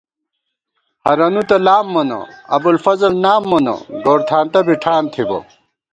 [1.05, 2.19] ہرَنُو تہ لام مونہ،
[2.55, 5.39] ابُوالفضل نام مونہ، گورتھانتہ بی ٹھان تِھبہ